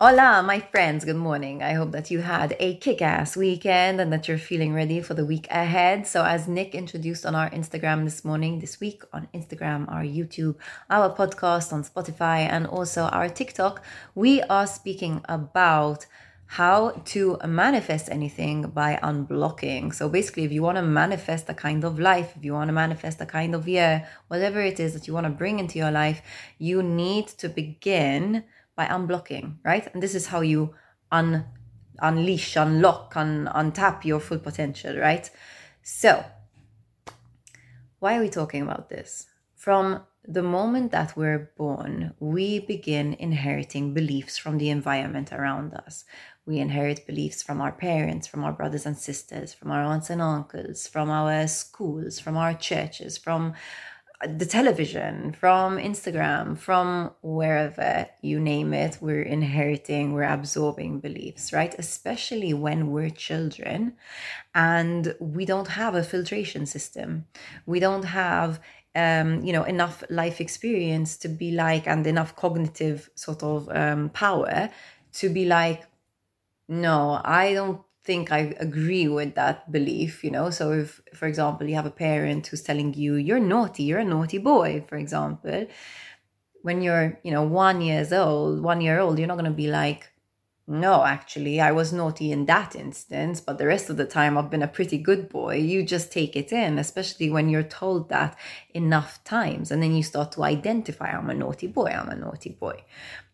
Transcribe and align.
Hola, 0.00 0.42
my 0.42 0.60
friends. 0.60 1.04
Good 1.04 1.16
morning. 1.16 1.62
I 1.62 1.74
hope 1.74 1.92
that 1.92 2.10
you 2.10 2.20
had 2.20 2.56
a 2.58 2.76
kick 2.76 3.02
ass 3.02 3.36
weekend 3.36 4.00
and 4.00 4.10
that 4.14 4.28
you're 4.28 4.38
feeling 4.38 4.72
ready 4.72 5.02
for 5.02 5.12
the 5.12 5.26
week 5.26 5.46
ahead. 5.50 6.06
So, 6.06 6.24
as 6.24 6.48
Nick 6.48 6.74
introduced 6.74 7.26
on 7.26 7.34
our 7.34 7.50
Instagram 7.50 8.04
this 8.04 8.24
morning, 8.24 8.60
this 8.60 8.80
week 8.80 9.02
on 9.12 9.28
Instagram, 9.34 9.92
our 9.92 10.02
YouTube, 10.02 10.54
our 10.88 11.14
podcast 11.14 11.70
on 11.70 11.84
Spotify, 11.84 12.48
and 12.48 12.66
also 12.66 13.02
our 13.02 13.28
TikTok, 13.28 13.84
we 14.14 14.40
are 14.40 14.66
speaking 14.66 15.20
about 15.28 16.06
how 16.54 16.90
to 17.04 17.38
manifest 17.46 18.08
anything 18.10 18.62
by 18.62 18.98
unblocking. 19.04 19.94
So 19.94 20.08
basically, 20.08 20.42
if 20.42 20.50
you 20.50 20.62
want 20.62 20.78
to 20.78 20.82
manifest 20.82 21.48
a 21.48 21.54
kind 21.54 21.84
of 21.84 22.00
life, 22.00 22.32
if 22.36 22.44
you 22.44 22.54
want 22.54 22.66
to 22.66 22.72
manifest 22.72 23.20
a 23.20 23.26
kind 23.26 23.54
of 23.54 23.68
year, 23.68 24.08
whatever 24.26 24.60
it 24.60 24.80
is 24.80 24.92
that 24.94 25.06
you 25.06 25.14
want 25.14 25.26
to 25.26 25.30
bring 25.30 25.60
into 25.60 25.78
your 25.78 25.92
life, 25.92 26.22
you 26.58 26.82
need 26.82 27.28
to 27.38 27.48
begin 27.48 28.42
by 28.74 28.86
unblocking, 28.86 29.58
right? 29.64 29.86
And 29.94 30.02
this 30.02 30.16
is 30.16 30.26
how 30.26 30.40
you 30.40 30.74
un 31.12 31.44
unleash, 32.02 32.56
unlock, 32.56 33.16
un 33.16 33.48
untap 33.54 34.04
your 34.04 34.18
full 34.18 34.40
potential, 34.40 34.98
right? 34.98 35.30
So, 35.84 36.24
why 38.00 38.16
are 38.16 38.22
we 38.22 38.28
talking 38.28 38.62
about 38.62 38.88
this? 38.88 39.26
From 39.54 40.00
the 40.26 40.42
moment 40.42 40.92
that 40.92 41.16
we're 41.16 41.50
born, 41.56 42.14
we 42.20 42.60
begin 42.60 43.14
inheriting 43.14 43.94
beliefs 43.94 44.36
from 44.36 44.58
the 44.58 44.70
environment 44.70 45.32
around 45.32 45.74
us. 45.74 46.04
We 46.50 46.58
inherit 46.58 47.06
beliefs 47.06 47.44
from 47.44 47.60
our 47.60 47.70
parents, 47.70 48.26
from 48.26 48.42
our 48.42 48.50
brothers 48.50 48.84
and 48.84 48.98
sisters, 48.98 49.54
from 49.54 49.70
our 49.70 49.84
aunts 49.84 50.10
and 50.10 50.20
uncles, 50.20 50.88
from 50.88 51.08
our 51.08 51.46
schools, 51.46 52.18
from 52.18 52.36
our 52.36 52.54
churches, 52.54 53.16
from 53.16 53.54
the 54.26 54.44
television, 54.44 55.30
from 55.30 55.78
Instagram, 55.78 56.58
from 56.58 57.12
wherever 57.22 58.08
you 58.20 58.40
name 58.40 58.74
it, 58.74 58.98
we're 59.00 59.22
inheriting, 59.22 60.12
we're 60.12 60.24
absorbing 60.24 60.98
beliefs, 60.98 61.52
right? 61.52 61.72
Especially 61.78 62.52
when 62.52 62.90
we're 62.90 63.10
children 63.10 63.92
and 64.52 65.14
we 65.20 65.44
don't 65.44 65.68
have 65.68 65.94
a 65.94 66.02
filtration 66.02 66.66
system. 66.66 67.26
We 67.64 67.78
don't 67.78 68.06
have 68.06 68.58
um, 68.96 69.44
you 69.44 69.52
know, 69.52 69.62
enough 69.62 70.02
life 70.10 70.40
experience 70.40 71.16
to 71.18 71.28
be 71.28 71.52
like, 71.52 71.86
and 71.86 72.04
enough 72.08 72.34
cognitive 72.34 73.08
sort 73.14 73.44
of 73.44 73.68
um, 73.68 74.08
power 74.08 74.68
to 75.12 75.28
be 75.28 75.44
like, 75.44 75.84
no, 76.70 77.20
I 77.24 77.52
don't 77.52 77.82
think 78.04 78.30
I 78.32 78.54
agree 78.58 79.08
with 79.08 79.34
that 79.34 79.70
belief, 79.70 80.22
you 80.22 80.30
know. 80.30 80.50
So 80.50 80.72
if, 80.72 81.02
for 81.14 81.26
example, 81.26 81.68
you 81.68 81.74
have 81.74 81.84
a 81.84 81.90
parent 81.90 82.46
who's 82.46 82.62
telling 82.62 82.94
you 82.94 83.14
you're 83.16 83.40
naughty, 83.40 83.82
you're 83.82 83.98
a 83.98 84.04
naughty 84.04 84.38
boy, 84.38 84.84
for 84.88 84.96
example, 84.96 85.66
when 86.62 86.80
you're, 86.80 87.18
you 87.24 87.32
know, 87.32 87.42
one 87.42 87.80
years 87.80 88.12
old, 88.12 88.62
one 88.62 88.80
year 88.80 89.00
old, 89.00 89.18
you're 89.18 89.26
not 89.26 89.36
gonna 89.36 89.50
be 89.50 89.66
like, 89.66 90.12
no, 90.68 91.04
actually, 91.04 91.60
I 91.60 91.72
was 91.72 91.92
naughty 91.92 92.30
in 92.30 92.46
that 92.46 92.76
instance, 92.76 93.40
but 93.40 93.58
the 93.58 93.66
rest 93.66 93.90
of 93.90 93.96
the 93.96 94.06
time 94.06 94.38
I've 94.38 94.50
been 94.50 94.62
a 94.62 94.68
pretty 94.68 94.98
good 94.98 95.28
boy. 95.28 95.56
You 95.56 95.82
just 95.82 96.12
take 96.12 96.36
it 96.36 96.52
in, 96.52 96.78
especially 96.78 97.28
when 97.30 97.48
you're 97.48 97.64
told 97.64 98.08
that 98.10 98.38
enough 98.72 99.24
times. 99.24 99.72
And 99.72 99.82
then 99.82 99.96
you 99.96 100.04
start 100.04 100.30
to 100.32 100.44
identify, 100.44 101.10
I'm 101.10 101.28
a 101.28 101.34
naughty 101.34 101.66
boy, 101.66 101.86
I'm 101.86 102.08
a 102.08 102.14
naughty 102.14 102.50
boy, 102.50 102.84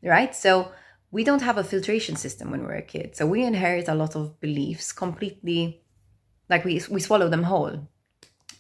right? 0.03 0.35
So 0.35 0.73
we 1.11 1.25
don't 1.25 1.43
have 1.43 1.59
a 1.59 1.65
filtration 1.65 2.17
system 2.17 2.51
when 2.51 2.63
we're 2.65 2.75
a 2.75 2.83
kid. 2.83 3.17
So 3.17 3.27
we 3.27 3.43
inherit 3.43 3.89
a 3.89 3.95
lot 3.95 4.17
of 4.17 4.41
beliefs 4.41 4.93
completely, 4.93 5.83
like 6.49 6.65
we, 6.65 6.81
we 6.91 7.01
swallow 7.01 7.29
them 7.29 7.45
whole. 7.45 7.89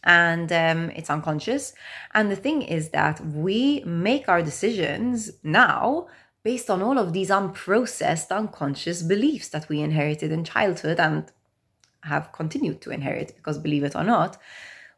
And 0.05 0.53
um, 0.53 0.91
it's 0.91 1.11
unconscious. 1.11 1.75
And 2.15 2.31
the 2.31 2.37
thing 2.37 2.63
is 2.63 2.91
that 2.91 3.21
we 3.25 3.83
make 3.85 4.29
our 4.29 4.43
decisions 4.43 5.33
now 5.43 6.07
based 6.45 6.71
on 6.71 6.81
all 6.81 6.97
of 6.97 7.13
these 7.13 7.29
unprocessed, 7.29 8.31
unconscious 8.31 9.03
beliefs 9.03 9.49
that 9.49 9.69
we 9.69 9.81
inherited 9.81 10.31
in 10.31 10.45
childhood 10.45 11.01
and 11.01 11.33
have 12.03 12.31
continued 12.31 12.81
to 12.83 12.93
inherit, 12.93 13.35
because 13.35 13.59
believe 13.59 13.83
it 13.83 13.97
or 13.97 14.05
not, 14.05 14.39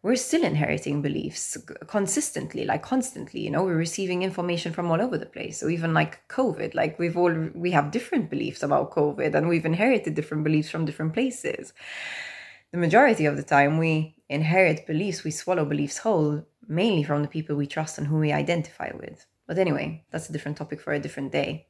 we're 0.03 0.17
still 0.17 0.45
inheriting 0.45 1.03
beliefs 1.03 1.57
consistently 1.89 2.65
like 2.65 2.83
constantly 2.83 3.41
you 3.41 3.51
know 3.51 3.65
we're 3.65 3.75
receiving 3.75 4.23
information 4.23 4.73
from 4.73 4.91
all 4.91 5.01
over 5.01 5.19
the 5.19 5.27
place. 5.27 5.59
So 5.59 5.69
even 5.69 5.93
like 5.93 6.27
covid 6.29 6.75
like 6.75 6.99
we've 6.99 7.17
all 7.17 7.35
we 7.55 7.73
have 7.73 7.91
different 7.91 8.31
beliefs 8.31 8.63
about 8.63 8.93
covid 8.93 9.35
and 9.35 9.49
we've 9.49 9.67
inherited 9.67 10.15
different 10.15 10.45
beliefs 10.45 10.71
from 10.71 10.85
different 10.85 11.15
places. 11.15 11.73
The 12.71 12.79
majority 12.79 13.25
of 13.27 13.37
the 13.37 13.43
time 13.43 13.79
we 13.79 14.15
inherit 14.29 14.87
beliefs 14.87 15.25
we 15.25 15.31
swallow 15.31 15.65
beliefs 15.65 15.99
whole 15.99 16.47
mainly 16.69 17.03
from 17.03 17.23
the 17.23 17.29
people 17.29 17.57
we 17.57 17.67
trust 17.67 17.99
and 17.99 18.07
who 18.07 18.19
we 18.19 18.31
identify 18.31 18.91
with. 18.95 19.27
But 19.49 19.59
anyway 19.59 20.05
that's 20.11 20.29
a 20.29 20.33
different 20.33 20.59
topic 20.59 20.81
for 20.81 20.93
a 20.93 21.01
different 21.01 21.33
day 21.33 21.67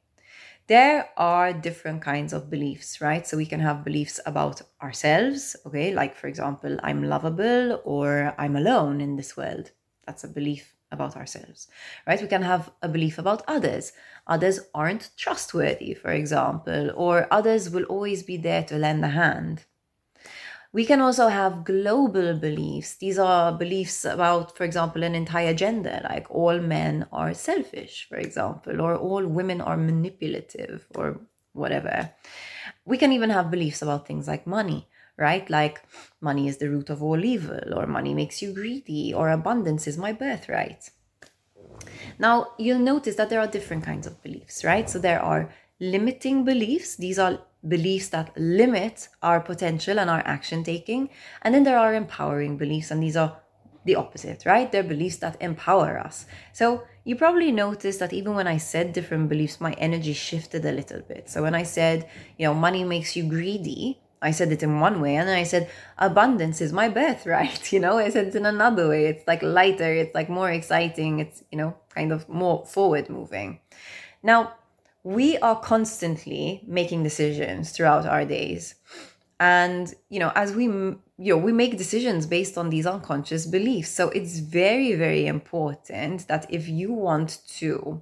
there 0.69 1.09
are 1.17 1.51
different 1.51 2.01
kinds 2.01 2.31
of 2.31 2.49
beliefs, 2.49 3.01
right? 3.01 3.27
So 3.27 3.35
we 3.35 3.45
can 3.47 3.59
have 3.59 3.83
beliefs 3.83 4.19
about 4.25 4.61
ourselves, 4.81 5.55
okay? 5.65 5.93
Like, 5.93 6.15
for 6.15 6.27
example, 6.27 6.77
I'm 6.83 7.03
lovable 7.03 7.81
or 7.83 8.33
I'm 8.37 8.55
alone 8.55 9.01
in 9.01 9.17
this 9.17 9.35
world. 9.35 9.71
That's 10.05 10.23
a 10.23 10.27
belief 10.29 10.75
about 10.91 11.17
ourselves, 11.17 11.67
right? 12.07 12.21
We 12.21 12.27
can 12.27 12.43
have 12.43 12.71
a 12.81 12.87
belief 12.87 13.17
about 13.17 13.43
others. 13.47 13.93
Others 14.27 14.59
aren't 14.73 15.11
trustworthy, 15.17 15.95
for 15.95 16.11
example, 16.11 16.91
or 16.95 17.27
others 17.31 17.69
will 17.69 17.85
always 17.85 18.23
be 18.23 18.37
there 18.37 18.63
to 18.65 18.77
lend 18.77 19.03
a 19.03 19.09
hand. 19.09 19.65
We 20.71 20.85
can 20.85 21.01
also 21.01 21.29
have 21.29 21.65
global 21.65 22.35
beliefs. 22.35 22.95
These 22.97 23.17
are 23.17 23.51
beliefs 23.51 24.05
about, 24.05 24.55
for 24.55 24.65
example, 24.65 25.03
an 25.03 25.15
entire 25.15 25.53
gender, 25.55 25.99
like 26.03 26.27
all 26.29 26.59
men 26.59 27.07
are 27.11 27.33
selfish, 27.33 28.07
for 28.07 28.17
example, 28.17 28.79
or 28.79 28.95
all 28.95 29.25
women 29.25 29.61
are 29.61 29.77
manipulative, 29.77 30.85
or 30.93 31.21
whatever. 31.53 32.11
We 32.85 32.97
can 32.99 33.11
even 33.11 33.31
have 33.31 33.49
beliefs 33.49 33.81
about 33.81 34.05
things 34.05 34.27
like 34.27 34.45
money, 34.45 34.87
right? 35.17 35.49
Like 35.49 35.81
money 36.21 36.47
is 36.47 36.57
the 36.57 36.69
root 36.69 36.91
of 36.91 37.01
all 37.01 37.25
evil, 37.25 37.73
or 37.75 37.87
money 37.87 38.13
makes 38.13 38.41
you 38.41 38.53
greedy, 38.53 39.11
or 39.11 39.31
abundance 39.31 39.87
is 39.87 39.97
my 39.97 40.13
birthright. 40.13 40.91
Now, 42.19 42.49
you'll 42.59 42.77
notice 42.79 43.15
that 43.15 43.29
there 43.31 43.39
are 43.39 43.47
different 43.47 43.83
kinds 43.83 44.05
of 44.05 44.21
beliefs, 44.21 44.63
right? 44.63 44.87
So 44.87 44.99
there 44.99 45.21
are 45.21 45.51
limiting 45.79 46.43
beliefs. 46.45 46.95
These 46.95 47.19
are 47.19 47.39
beliefs 47.67 48.09
that 48.09 48.31
limit 48.37 49.09
our 49.21 49.39
potential 49.39 49.99
and 49.99 50.09
our 50.09 50.23
action 50.25 50.63
taking. 50.63 51.09
And 51.41 51.53
then 51.53 51.63
there 51.63 51.77
are 51.77 51.93
empowering 51.93 52.57
beliefs, 52.57 52.91
and 52.91 53.01
these 53.01 53.17
are 53.17 53.37
the 53.85 53.95
opposite, 53.95 54.45
right? 54.45 54.71
They're 54.71 54.83
beliefs 54.83 55.17
that 55.17 55.37
empower 55.41 55.97
us. 55.97 56.25
So 56.53 56.83
you 57.03 57.15
probably 57.15 57.51
noticed 57.51 57.99
that 57.99 58.13
even 58.13 58.35
when 58.35 58.47
I 58.47 58.57
said 58.57 58.93
different 58.93 59.29
beliefs, 59.29 59.61
my 59.61 59.73
energy 59.73 60.13
shifted 60.13 60.65
a 60.65 60.71
little 60.71 61.01
bit. 61.01 61.29
So 61.29 61.41
when 61.41 61.55
I 61.55 61.63
said, 61.63 62.07
you 62.37 62.45
know, 62.45 62.53
money 62.53 62.83
makes 62.83 63.15
you 63.15 63.23
greedy, 63.27 63.99
I 64.21 64.31
said 64.31 64.51
it 64.51 64.63
in 64.63 64.81
one 64.81 64.99
way, 64.99 65.15
and 65.15 65.29
then 65.29 65.37
I 65.37 65.43
said 65.43 65.69
abundance 65.97 66.59
is 66.59 66.73
my 66.73 66.89
birthright. 66.89 67.71
You 67.73 67.79
know, 67.79 67.97
I 67.97 68.09
said 68.09 68.27
it 68.27 68.35
in 68.35 68.45
another 68.45 68.89
way. 68.89 69.05
It's 69.05 69.25
like 69.25 69.41
lighter, 69.41 69.93
it's 69.93 70.13
like 70.13 70.29
more 70.29 70.51
exciting, 70.51 71.19
it's, 71.19 71.43
you 71.51 71.57
know, 71.57 71.77
kind 71.95 72.11
of 72.11 72.27
more 72.27 72.65
forward 72.65 73.09
moving. 73.09 73.59
Now, 74.21 74.55
we 75.03 75.37
are 75.37 75.59
constantly 75.59 76.63
making 76.67 77.03
decisions 77.03 77.71
throughout 77.71 78.05
our 78.05 78.25
days. 78.25 78.75
And 79.39 79.93
you 80.09 80.19
know 80.19 80.31
as 80.35 80.51
we 80.53 80.65
you 80.65 80.99
know 81.17 81.37
we 81.37 81.53
make 81.53 81.77
decisions 81.77 82.25
based 82.25 82.57
on 82.57 82.69
these 82.69 82.85
unconscious 82.85 83.45
beliefs. 83.45 83.89
So 83.89 84.09
it's 84.09 84.39
very 84.39 84.95
very 84.95 85.27
important 85.27 86.27
that 86.27 86.45
if 86.49 86.67
you 86.67 86.91
want 86.91 87.39
to 87.59 88.01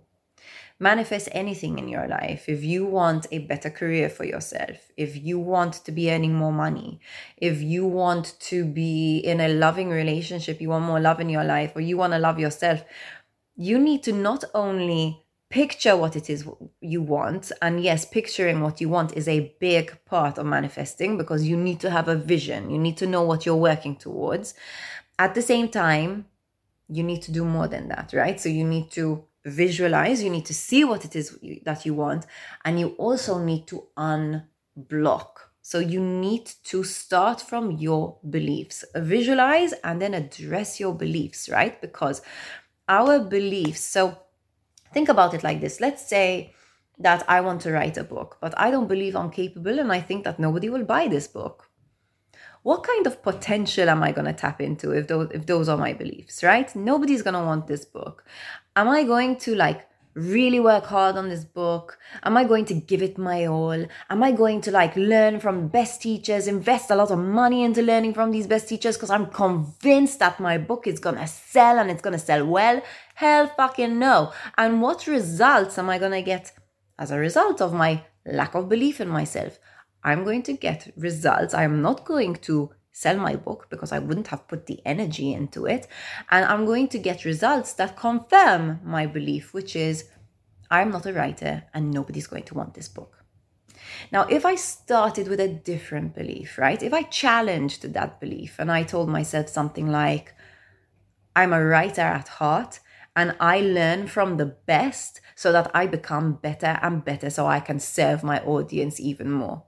manifest 0.80 1.28
anything 1.31 1.80
in 1.80 1.88
your 1.88 2.07
life 2.07 2.47
if 2.47 2.63
you 2.63 2.86
want 2.86 3.25
a 3.31 3.40
better 3.40 3.69
career 3.69 4.09
for 4.09 4.25
yourself 4.25 4.91
if 4.96 5.18
you 5.18 5.40
want 5.40 5.74
to 5.74 5.91
be 5.91 6.12
earning 6.12 6.36
more 6.36 6.52
money 6.52 7.00
if 7.38 7.62
you 7.62 7.84
want 7.84 8.40
to 8.40 8.63
be 8.63 9.18
in 9.18 9.40
a 9.40 9.47
loving 9.47 9.90
relationship 9.90 10.62
you 10.62 10.69
want 10.69 10.86
more 10.86 11.00
love 11.00 11.19
in 11.19 11.30
your 11.30 11.44
life 11.44 11.72
or 11.75 11.81
you 11.81 11.97
want 11.97 12.13
to 12.13 12.19
love 12.19 12.38
yourself 12.38 12.84
you 13.56 13.80
need 13.80 14.04
to 14.04 14.12
not 14.12 14.44
only 14.54 15.25
picture 15.50 15.96
what 15.96 16.16
it 16.16 16.30
is 16.30 16.48
you 16.82 17.02
want. 17.02 17.52
And 17.62 17.82
yes, 17.82 18.06
picturing 18.06 18.62
what 18.62 18.82
you 18.82 18.90
want 18.90 19.16
is 19.16 19.28
a 19.28 19.56
big 19.60 19.98
part 20.06 20.38
of 20.38 20.46
manifesting 20.46 21.18
because 21.18 21.48
you 21.48 21.58
need 21.58 21.80
to 21.82 21.90
have 21.90 22.08
a 22.08 22.16
vision, 22.16 22.70
you 22.70 22.78
need 22.78 22.98
to 22.98 23.08
know 23.08 23.24
what 23.24 23.46
you're 23.46 23.56
working 23.56 23.96
towards. 23.96 24.54
At 25.20 25.36
the 25.36 25.42
same 25.42 25.70
time, 25.70 26.26
you 26.90 27.04
need 27.04 27.22
to 27.24 27.32
do 27.32 27.44
more 27.44 27.68
than 27.68 27.88
that, 27.90 28.14
right? 28.14 28.40
So 28.40 28.50
you 28.50 28.64
need 28.64 28.92
to 28.92 29.26
visualize, 29.46 30.22
you 30.22 30.30
need 30.30 30.46
to 30.46 30.54
see 30.54 30.84
what 30.84 31.06
it 31.06 31.16
is 31.16 31.38
that 31.64 31.86
you 31.86 31.94
want, 31.94 32.26
and 32.66 32.80
you 32.80 32.90
also 32.98 33.40
need 33.40 33.68
to 33.68 33.88
unblock. 33.98 35.30
So 35.62 35.80
you 35.80 36.00
need 36.00 36.50
to 36.66 36.84
start 36.84 37.42
from 37.42 37.72
your 37.72 38.18
beliefs, 38.30 38.86
visualize, 38.96 39.74
and 39.84 40.02
then 40.02 40.14
address 40.14 40.80
your 40.80 40.94
beliefs, 40.94 41.50
right? 41.50 41.80
Because 41.82 42.22
our 42.88 43.20
beliefs, 43.20 43.82
so 43.82 44.18
Think 44.98 45.10
about 45.10 45.36
it 45.36 45.44
like 45.44 45.62
this. 45.62 45.80
Let's 45.80 46.10
say 46.10 46.56
that 46.98 47.24
I 47.30 47.42
want 47.42 47.62
to 47.62 47.72
write 47.72 47.98
a 47.98 48.04
book, 48.04 48.40
but 48.42 48.58
I 48.58 48.72
don't 48.72 48.88
believe 48.88 49.16
I'm 49.16 49.30
capable 49.30 49.78
and 49.78 49.92
I 49.92 50.02
think 50.02 50.24
that 50.24 50.40
nobody 50.40 50.72
will 50.72 50.86
buy 50.86 51.08
this 51.08 51.28
book. 51.28 51.70
What 52.64 52.82
kind 52.82 53.06
of 53.06 53.22
potential 53.22 53.92
am 53.92 54.02
I 54.02 54.12
going 54.12 54.26
to 54.26 54.34
tap 54.34 54.60
into 54.60 54.94
if 54.94 55.08
those 55.08 55.30
if 55.32 55.46
those 55.46 55.70
are 55.70 55.78
my 55.78 55.94
beliefs, 55.94 56.44
right? 56.44 56.76
Nobody's 56.76 57.22
going 57.22 57.36
to 57.36 57.44
want 57.44 57.68
this 57.68 57.86
book. 57.86 58.26
Am 58.76 58.90
I 58.90 59.04
going 59.04 59.36
to 59.46 59.54
like 59.54 59.88
really 60.18 60.60
work 60.60 60.86
hard 60.86 61.16
on 61.16 61.30
this 61.30 61.46
book? 61.46 62.00
Am 62.24 62.36
I 62.36 62.44
going 62.44 62.66
to 62.66 62.74
give 62.74 63.02
it 63.02 63.18
my 63.18 63.46
all? 63.46 63.86
Am 64.10 64.24
I 64.24 64.31
going 64.31 64.62
to 64.62 64.72
like 64.72 64.96
learn 64.96 65.40
from 65.40 65.68
best 65.68 66.02
teachers, 66.02 66.48
invest 66.48 66.90
a 66.90 66.96
lot 66.96 67.12
of 67.12 67.19
money 67.19 67.64
into 67.64 67.81
learning 67.81 68.16
from 68.16 68.31
these 68.31 68.48
best 68.48 68.68
teachers 68.68 68.98
because 68.98 69.12
I'm 69.12 69.28
convinced 69.28 70.19
that 70.19 70.40
my 70.40 70.58
book 70.58 70.88
is 70.88 71.00
going 71.00 71.18
to 71.18 71.28
sell 71.28 71.78
and 71.78 71.92
it's 71.92 72.02
going 72.02 72.18
to 72.18 72.25
sell 72.25 72.46
well? 72.46 72.81
Hell 73.16 73.48
fucking 73.56 74.00
no. 74.00 74.34
And 74.58 74.81
what 74.81 75.08
results 75.08 75.78
am 75.78 75.90
I 75.90 76.00
going 76.00 76.12
to 76.12 76.22
get 76.24 76.52
as 76.98 77.12
a 77.12 77.20
result 77.20 77.62
of 77.62 77.74
my 77.74 78.04
lack 78.25 78.56
of 78.56 78.68
belief 78.68 79.00
in 79.00 79.08
myself? 79.08 79.60
I'm 80.04 80.24
going 80.24 80.44
to 80.44 80.54
get 80.54 80.94
results. 80.98 81.54
I'm 81.54 81.81
not 81.81 82.06
going 82.06 82.36
to 82.38 82.72
sell 82.98 83.18
my 83.18 83.36
book 83.36 83.68
because 83.70 83.92
I 83.92 84.00
wouldn't 84.00 84.30
have 84.30 84.48
put 84.48 84.66
the 84.66 84.80
energy 84.84 85.32
into 85.32 85.68
it. 85.68 85.88
And 86.32 86.44
I'm 86.46 86.66
going 86.66 86.88
to 86.90 86.98
get 86.98 87.26
results 87.26 87.74
that 87.74 87.96
confirm 87.96 88.80
my 88.84 89.06
belief, 89.06 89.54
which 89.54 89.76
is 89.76 90.06
I'm 90.72 90.90
not 90.90 91.06
a 91.06 91.14
writer 91.14 91.66
and 91.76 91.92
nobody's 91.92 92.26
going 92.26 92.48
to 92.50 92.56
want 92.56 92.74
this 92.74 92.88
book. 92.88 93.24
Now, 94.12 94.24
if 94.24 94.46
I 94.48 94.56
started 94.56 95.28
with 95.28 95.40
a 95.40 95.48
different 95.48 96.16
belief, 96.16 96.58
right? 96.58 96.82
If 96.82 96.92
I 96.92 97.04
challenged 97.04 97.94
that 97.94 98.20
belief 98.20 98.56
and 98.58 98.72
I 98.72 98.82
told 98.82 99.10
myself 99.10 99.48
something 99.48 99.92
like, 99.92 100.34
I'm 101.36 101.54
a 101.54 101.64
writer 101.64 102.02
at 102.02 102.28
heart 102.28 102.80
and 103.16 103.36
I 103.40 103.60
learn 103.60 104.08
from 104.08 104.38
the 104.38 104.48
best 104.48 105.22
so 105.36 105.52
that 105.52 105.70
I 105.72 105.86
become 105.86 106.34
better 106.34 106.80
and 106.82 107.06
better 107.06 107.30
so 107.30 107.46
I 107.46 107.60
can 107.60 107.80
serve 107.80 108.24
my 108.24 108.40
audience 108.42 109.00
even 109.00 109.32
more. 109.32 109.66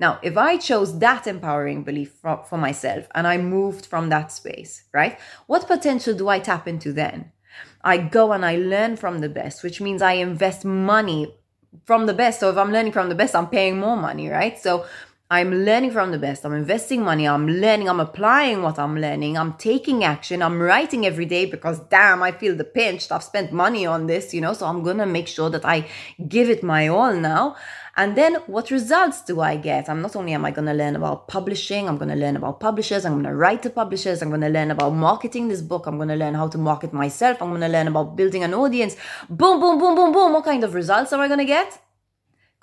Now, 0.00 0.18
if 0.22 0.38
I 0.38 0.56
chose 0.56 0.98
that 0.98 1.26
empowering 1.26 1.84
belief 1.84 2.12
for, 2.12 2.42
for, 2.48 2.56
myself 2.56 3.06
and 3.14 3.26
I 3.26 3.36
moved 3.36 3.84
from 3.84 4.08
that 4.08 4.32
space, 4.32 4.84
right? 4.94 5.18
What 5.46 5.68
potential 5.68 6.14
do 6.14 6.28
I 6.28 6.38
tap 6.38 6.66
into 6.66 6.92
then? 6.92 7.32
I 7.84 7.98
go 7.98 8.32
and 8.32 8.44
I 8.44 8.56
learn 8.56 8.96
from 8.96 9.20
the 9.20 9.28
best, 9.28 9.62
which 9.62 9.80
means 9.80 10.00
I 10.00 10.12
invest 10.12 10.64
money 10.64 11.34
from 11.84 12.06
the 12.06 12.14
best. 12.14 12.40
So 12.40 12.48
if 12.48 12.56
I'm 12.56 12.72
learning 12.72 12.92
from 12.92 13.10
the 13.10 13.14
best, 13.14 13.34
I'm 13.34 13.48
paying 13.48 13.78
more 13.78 13.96
money, 13.96 14.30
right? 14.30 14.58
So 14.58 14.86
I'm 15.32 15.64
learning 15.64 15.92
from 15.92 16.10
the 16.10 16.18
best. 16.18 16.44
I'm 16.44 16.52
investing 16.54 17.04
money. 17.04 17.28
I'm 17.28 17.46
learning. 17.46 17.88
I'm 17.88 18.00
applying 18.00 18.62
what 18.62 18.80
I'm 18.80 19.00
learning. 19.00 19.38
I'm 19.38 19.52
taking 19.52 20.02
action. 20.02 20.42
I'm 20.42 20.60
writing 20.60 21.06
every 21.06 21.24
day 21.24 21.46
because 21.46 21.78
damn, 21.78 22.20
I 22.20 22.32
feel 22.32 22.56
the 22.56 22.64
pinch. 22.64 23.12
I've 23.12 23.22
spent 23.22 23.52
money 23.52 23.86
on 23.86 24.08
this, 24.08 24.34
you 24.34 24.40
know, 24.40 24.54
so 24.54 24.66
I'm 24.66 24.82
going 24.82 24.98
to 24.98 25.06
make 25.06 25.28
sure 25.28 25.48
that 25.50 25.64
I 25.64 25.86
give 26.26 26.50
it 26.50 26.64
my 26.64 26.88
all 26.88 27.14
now. 27.14 27.54
And 27.96 28.16
then 28.16 28.36
what 28.48 28.72
results 28.72 29.22
do 29.22 29.40
I 29.40 29.56
get? 29.56 29.88
I'm 29.88 30.02
not 30.02 30.16
only 30.16 30.32
am 30.32 30.44
I 30.44 30.50
going 30.50 30.66
to 30.66 30.74
learn 30.74 30.96
about 30.96 31.28
publishing, 31.28 31.88
I'm 31.88 31.96
going 31.96 32.08
to 32.08 32.16
learn 32.16 32.34
about 32.34 32.58
publishers, 32.58 33.04
I'm 33.04 33.12
going 33.12 33.24
to 33.24 33.34
write 33.34 33.62
to 33.62 33.70
publishers, 33.70 34.22
I'm 34.22 34.30
going 34.30 34.40
to 34.40 34.48
learn 34.48 34.72
about 34.72 34.90
marketing 34.90 35.46
this 35.46 35.62
book, 35.62 35.86
I'm 35.86 35.96
going 35.96 36.08
to 36.08 36.16
learn 36.16 36.34
how 36.34 36.48
to 36.48 36.58
market 36.58 36.92
myself, 36.92 37.40
I'm 37.40 37.50
going 37.50 37.60
to 37.60 37.68
learn 37.68 37.86
about 37.86 38.16
building 38.16 38.42
an 38.42 38.54
audience. 38.54 38.96
Boom, 39.28 39.60
boom, 39.60 39.78
boom, 39.78 39.94
boom, 39.94 40.12
boom. 40.12 40.32
What 40.32 40.44
kind 40.44 40.64
of 40.64 40.74
results 40.74 41.12
am 41.12 41.20
I 41.20 41.28
going 41.28 41.38
to 41.38 41.44
get? 41.44 41.80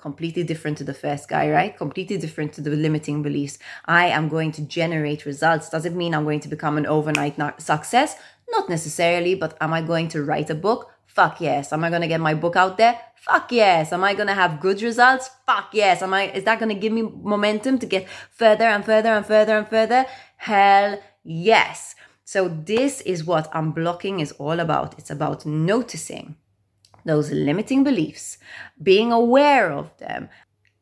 Completely 0.08 0.44
different 0.52 0.78
to 0.78 0.86
the 0.86 1.00
first 1.06 1.28
guy, 1.28 1.46
right? 1.58 1.74
Completely 1.86 2.18
different 2.18 2.54
to 2.54 2.62
the 2.62 2.70
limiting 2.86 3.18
beliefs. 3.28 3.56
I 4.02 4.06
am 4.18 4.30
going 4.36 4.52
to 4.58 4.62
generate 4.78 5.26
results. 5.32 5.70
Does 5.74 5.86
it 5.90 5.96
mean 6.02 6.14
I'm 6.14 6.28
going 6.30 6.44
to 6.46 6.54
become 6.56 6.76
an 6.78 6.88
overnight 6.98 7.36
success? 7.74 8.16
Not 8.56 8.70
necessarily, 8.70 9.34
but 9.44 9.52
am 9.60 9.72
I 9.74 9.82
going 9.92 10.08
to 10.14 10.24
write 10.24 10.50
a 10.50 10.56
book? 10.68 10.82
Fuck 11.18 11.42
yes. 11.42 11.74
Am 11.74 11.84
I 11.84 11.90
going 11.90 12.06
to 12.06 12.14
get 12.14 12.22
my 12.30 12.36
book 12.44 12.56
out 12.64 12.78
there? 12.78 12.96
Fuck 13.28 13.52
yes. 13.52 13.92
Am 13.92 14.04
I 14.10 14.14
going 14.14 14.32
to 14.34 14.40
have 14.44 14.62
good 14.62 14.80
results? 14.82 15.26
Fuck 15.46 15.68
yes. 15.74 16.02
Am 16.02 16.14
I, 16.14 16.24
is 16.38 16.46
that 16.46 16.60
going 16.62 16.74
to 16.74 16.82
give 16.84 16.94
me 16.94 17.02
momentum 17.34 17.78
to 17.80 17.86
get 17.86 18.08
further 18.42 18.68
and 18.74 18.86
further 18.86 19.10
and 19.10 19.26
further 19.26 19.58
and 19.58 19.68
further? 19.68 20.06
Hell 20.38 21.02
yes. 21.24 21.96
So 22.24 22.48
this 22.48 23.02
is 23.02 23.26
what 23.26 23.52
unblocking 23.52 24.22
is 24.22 24.32
all 24.44 24.60
about. 24.62 24.98
It's 25.00 25.12
about 25.12 25.46
noticing 25.46 26.38
those 27.08 27.32
limiting 27.32 27.84
beliefs, 27.84 28.38
being 28.82 29.12
aware 29.12 29.72
of 29.72 29.98
them, 29.98 30.30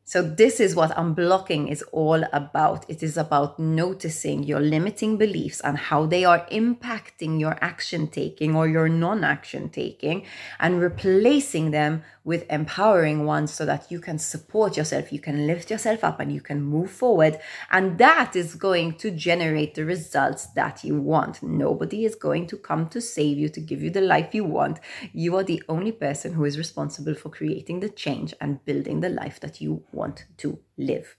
so, 0.08 0.22
this 0.22 0.60
is 0.60 0.76
what 0.76 0.92
unblocking 0.92 1.68
is 1.68 1.82
all 1.90 2.22
about. 2.32 2.88
It 2.88 3.02
is 3.02 3.16
about 3.16 3.58
noticing 3.58 4.44
your 4.44 4.60
limiting 4.60 5.16
beliefs 5.16 5.60
and 5.64 5.76
how 5.76 6.06
they 6.06 6.24
are 6.24 6.46
impacting 6.46 7.40
your 7.40 7.58
action 7.60 8.06
taking 8.06 8.54
or 8.54 8.68
your 8.68 8.88
non 8.88 9.24
action 9.24 9.68
taking 9.68 10.24
and 10.60 10.80
replacing 10.80 11.72
them 11.72 12.04
with 12.26 12.44
empowering 12.50 13.24
ones 13.24 13.54
so 13.54 13.64
that 13.64 13.88
you 13.88 14.00
can 14.00 14.18
support 14.18 14.76
yourself, 14.76 15.12
you 15.12 15.20
can 15.20 15.46
lift 15.46 15.70
yourself 15.70 16.02
up, 16.02 16.18
and 16.18 16.32
you 16.32 16.40
can 16.40 16.60
move 16.60 16.90
forward. 16.90 17.38
And 17.70 17.98
that 17.98 18.34
is 18.34 18.56
going 18.56 18.98
to 18.98 19.12
generate 19.12 19.76
the 19.76 19.84
results 19.84 20.46
that 20.54 20.82
you 20.82 21.00
want. 21.00 21.40
Nobody 21.40 22.04
is 22.04 22.16
going 22.16 22.48
to 22.48 22.56
come 22.56 22.88
to 22.88 23.00
save 23.00 23.38
you, 23.38 23.48
to 23.50 23.60
give 23.60 23.80
you 23.80 23.90
the 23.90 24.00
life 24.00 24.34
you 24.34 24.42
want. 24.42 24.80
You 25.12 25.36
are 25.36 25.44
the 25.44 25.62
only 25.68 25.92
person 25.92 26.32
who 26.32 26.44
is 26.44 26.58
responsible 26.58 27.14
for 27.14 27.28
creating 27.28 27.78
the 27.78 27.88
change 27.88 28.34
and 28.40 28.64
building 28.64 29.00
the 29.00 29.08
life 29.08 29.38
that 29.38 29.60
you 29.60 29.84
want 29.92 30.24
to 30.38 30.58
live. 30.76 31.16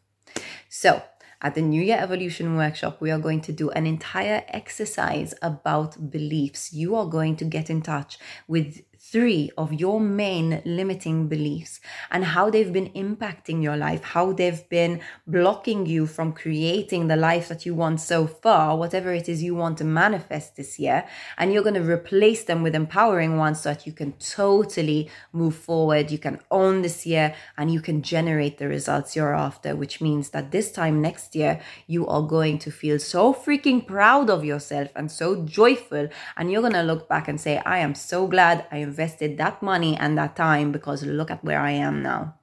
So, 0.68 1.04
at 1.40 1.54
the 1.54 1.62
New 1.62 1.84
Year 1.84 2.00
Evolution 2.02 2.58
Workshop, 2.58 3.00
we 3.00 3.12
are 3.12 3.20
going 3.20 3.42
to 3.42 3.52
do 3.52 3.70
an 3.70 3.86
entire 3.86 4.44
exercise 4.48 5.36
about 5.44 6.10
beliefs. 6.10 6.74
You 6.74 6.96
are 6.96 7.06
going 7.06 7.36
to 7.36 7.46
get 7.46 7.70
in 7.70 7.84
touch 7.84 8.18
with 8.48 8.82
three 9.12 9.50
of 9.58 9.74
your 9.74 10.00
main 10.00 10.62
limiting 10.66 11.28
beliefs 11.28 11.80
and 12.12 12.26
how 12.26 12.50
they've 12.50 12.74
been 12.74 12.90
impacting 12.90 13.64
your 13.64 13.78
life, 13.78 14.04
how 14.04 14.34
they've 14.34 14.68
been 14.70 15.00
blocking 15.26 15.86
you 15.86 16.06
from 16.06 16.34
creating 16.34 17.08
the 17.08 17.16
life 17.16 17.48
that 17.48 17.66
you 17.66 17.74
want 17.74 18.02
so 18.02 18.28
far, 18.28 18.76
whatever 18.78 19.14
it 19.14 19.30
is 19.30 19.42
you 19.42 19.56
want 19.56 19.78
to 19.78 19.84
manifest 19.86 20.56
this 20.56 20.78
year. 20.78 21.08
And 21.38 21.54
you're 21.54 21.64
going 21.64 21.76
to 21.76 21.92
replace 21.92 22.44
them 22.44 22.64
with 22.64 22.76
empowering 22.76 23.38
ones 23.38 23.62
so 23.62 23.70
that 23.70 23.88
you 23.88 23.94
can 23.94 24.12
totally 24.14 25.10
move 25.32 25.56
forward. 25.56 26.12
You 26.12 26.18
can 26.18 26.40
own 26.52 26.82
this 26.82 27.06
year 27.06 27.34
and 27.58 27.72
you 27.72 27.80
can 27.80 28.02
generate 28.02 28.58
the 28.58 28.68
results 28.68 29.16
you're 29.16 29.36
after, 29.36 29.76
which 29.76 30.02
means 30.02 30.32
that 30.32 30.52
this 30.52 30.72
time 30.72 31.02
next 31.02 31.34
year, 31.34 31.62
you 31.88 32.06
are 32.08 32.22
going 32.24 32.60
to 32.60 32.72
feel 32.72 33.00
so 33.00 33.34
freaking 33.34 33.88
proud 33.88 34.30
of 34.30 34.44
yourself 34.44 34.90
and 34.96 35.10
so 35.10 35.46
joyful. 35.46 36.10
And 36.36 36.52
you're 36.52 36.62
going 36.62 36.74
to 36.74 36.84
look 36.84 37.08
back 37.08 37.30
and 37.30 37.40
say, 37.40 37.60
I 37.60 37.78
am 37.78 37.96
so 37.96 38.28
glad 38.28 38.66
I 38.70 38.80
invested 38.98 39.38
that 39.38 39.62
money 39.62 39.96
and 39.96 40.18
that 40.18 40.36
time 40.36 40.72
because 40.72 41.04
look 41.04 41.30
at 41.30 41.44
where 41.44 41.60
I 41.60 41.72
am 41.72 42.02
now. 42.02 42.36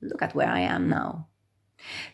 Look 0.00 0.22
at 0.22 0.34
where 0.34 0.48
I 0.48 0.60
am 0.60 0.88
now. 0.88 1.28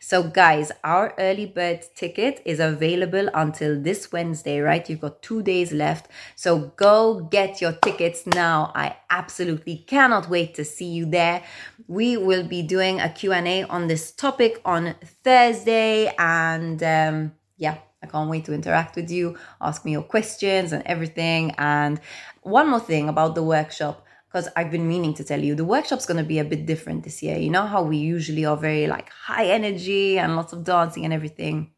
So, 0.01 0.23
guys, 0.23 0.73
our 0.83 1.15
early 1.19 1.45
bird 1.45 1.85
ticket 1.95 2.41
is 2.47 2.59
available 2.59 3.29
until 3.35 3.79
this 3.81 4.11
Wednesday, 4.11 4.61
right? 4.61 4.89
You've 4.89 5.03
got 5.03 5.23
two 5.23 5.43
days 5.43 5.73
left. 5.73 6.09
So, 6.37 6.73
go 6.77 7.21
get 7.31 7.61
your 7.61 7.73
tickets 7.73 8.27
now. 8.27 8.73
I 8.75 8.97
absolutely 9.11 9.85
cannot 9.87 10.31
wait 10.31 10.55
to 10.55 10.65
see 10.65 10.89
you 10.89 11.05
there. 11.05 11.45
We 11.87 12.17
will 12.17 12.45
be 12.49 12.63
doing 12.63 12.99
a 12.99 13.11
Q&A 13.11 13.65
on 13.65 13.89
this 13.89 14.11
topic 14.11 14.61
on 14.65 14.95
Thursday. 15.23 16.15
And 16.19 16.83
um, 16.83 17.33
yeah, 17.59 17.77
I 18.03 18.07
can't 18.07 18.31
wait 18.31 18.45
to 18.45 18.55
interact 18.55 18.95
with 18.97 19.11
you, 19.11 19.37
ask 19.61 19.85
me 19.85 19.93
your 19.93 20.03
questions 20.03 20.73
and 20.73 20.83
everything. 20.87 21.53
And 21.59 22.01
one 22.49 22.69
more 22.71 22.81
thing 22.81 23.09
about 23.09 23.35
the 23.35 23.43
workshop 23.43 24.05
because 24.29 24.49
I've 24.57 24.71
been 24.71 24.89
meaning 24.89 25.15
to 25.15 25.25
tell 25.25 25.41
you 25.41 25.55
the 25.55 25.65
workshop's 25.65 26.07
going 26.07 26.23
to 26.23 26.29
be 26.29 26.39
a 26.39 26.45
bit 26.45 26.67
different 26.67 27.05
this 27.05 27.23
year. 27.23 27.39
You 27.39 27.51
know 27.51 27.67
how 27.67 27.83
we 27.83 27.97
usually 27.97 28.45
are 28.45 28.57
very 28.57 28.87
like 28.87 29.09
high 29.11 29.47
energy 29.47 30.19
and 30.19 30.37
lots 30.37 30.53
of 30.53 30.65
dancing 30.65 31.05
and 31.05 31.15
everything. 31.15 31.73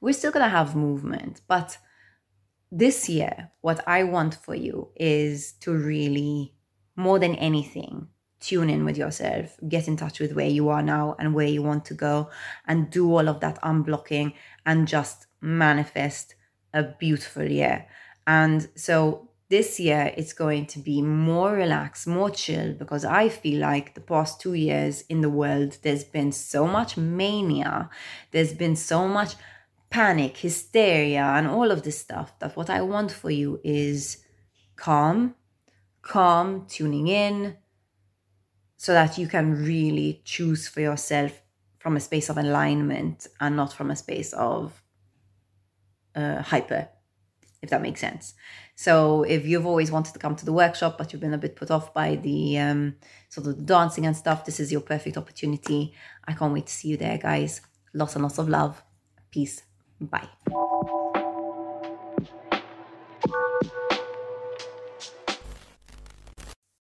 We're 0.00 0.14
still 0.14 0.32
going 0.32 0.44
to 0.44 0.50
have 0.50 0.76
movement, 0.76 1.40
but 1.46 1.78
this 2.70 3.08
year, 3.08 3.52
what 3.60 3.86
I 3.86 4.02
want 4.02 4.34
for 4.34 4.54
you 4.54 4.90
is 4.96 5.52
to 5.60 5.72
really, 5.72 6.54
more 6.96 7.20
than 7.20 7.36
anything, 7.36 8.08
tune 8.40 8.68
in 8.68 8.84
with 8.84 8.98
yourself, 8.98 9.56
get 9.68 9.86
in 9.86 9.96
touch 9.96 10.18
with 10.18 10.32
where 10.32 10.48
you 10.48 10.68
are 10.68 10.82
now 10.82 11.14
and 11.20 11.34
where 11.34 11.46
you 11.46 11.62
want 11.62 11.84
to 11.86 11.94
go, 11.94 12.30
and 12.66 12.90
do 12.90 13.08
all 13.10 13.28
of 13.28 13.38
that 13.40 13.62
unblocking 13.62 14.34
and 14.66 14.88
just 14.88 15.26
manifest 15.40 16.34
a 16.74 16.82
beautiful 16.82 17.44
year. 17.44 17.86
And 18.26 18.68
so 18.74 19.30
this 19.54 19.78
year 19.78 20.12
it's 20.16 20.32
going 20.32 20.66
to 20.66 20.80
be 20.80 21.00
more 21.00 21.52
relaxed, 21.52 22.08
more 22.08 22.28
chill, 22.28 22.72
because 22.72 23.04
I 23.04 23.28
feel 23.28 23.60
like 23.60 23.94
the 23.94 24.00
past 24.00 24.40
two 24.40 24.54
years 24.54 25.02
in 25.02 25.20
the 25.20 25.30
world, 25.30 25.78
there's 25.82 26.02
been 26.02 26.32
so 26.32 26.66
much 26.66 26.96
mania, 26.96 27.88
there's 28.32 28.52
been 28.52 28.74
so 28.74 29.06
much 29.06 29.36
panic, 29.90 30.36
hysteria, 30.38 31.22
and 31.36 31.46
all 31.46 31.70
of 31.70 31.84
this 31.84 32.00
stuff 32.06 32.36
that 32.40 32.56
what 32.56 32.68
I 32.68 32.80
want 32.82 33.12
for 33.12 33.30
you 33.30 33.60
is 33.62 34.24
calm, 34.74 35.36
calm, 36.02 36.66
tuning 36.66 37.06
in, 37.06 37.56
so 38.76 38.92
that 38.92 39.18
you 39.18 39.28
can 39.28 39.46
really 39.64 40.20
choose 40.24 40.66
for 40.66 40.80
yourself 40.80 41.32
from 41.78 41.96
a 41.96 42.00
space 42.00 42.28
of 42.28 42.38
alignment 42.38 43.28
and 43.38 43.54
not 43.54 43.72
from 43.72 43.92
a 43.92 43.96
space 44.04 44.32
of 44.32 44.82
uh, 46.16 46.42
hyper, 46.42 46.88
if 47.64 47.70
that 47.70 47.82
makes 47.82 48.00
sense. 48.00 48.34
So 48.76 49.22
if 49.22 49.46
you've 49.46 49.66
always 49.66 49.90
wanted 49.90 50.12
to 50.12 50.18
come 50.18 50.36
to 50.36 50.44
the 50.44 50.52
workshop, 50.52 50.98
but 50.98 51.12
you've 51.12 51.22
been 51.22 51.34
a 51.34 51.38
bit 51.38 51.56
put 51.56 51.70
off 51.70 51.94
by 51.94 52.16
the 52.16 52.58
um, 52.58 52.96
sort 53.30 53.46
of 53.46 53.64
dancing 53.64 54.06
and 54.06 54.16
stuff, 54.16 54.44
this 54.44 54.60
is 54.60 54.70
your 54.70 54.82
perfect 54.82 55.16
opportunity. 55.16 55.94
I 56.26 56.34
can't 56.34 56.52
wait 56.52 56.66
to 56.66 56.72
see 56.72 56.88
you 56.88 56.96
there, 56.96 57.18
guys. 57.18 57.62
Lots 57.94 58.14
and 58.14 58.22
lots 58.22 58.38
of 58.38 58.48
love. 58.48 58.82
Peace. 59.30 59.62
Bye. 60.00 60.28